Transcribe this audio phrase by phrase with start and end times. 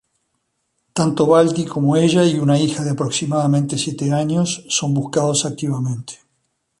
[0.97, 6.21] Tanto Baldi, como ella y una hija de aproximadamente siete años son buscados activamente".